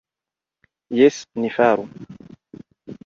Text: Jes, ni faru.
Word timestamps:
Jes, 1.01 1.19
ni 1.43 1.53
faru. 1.59 1.85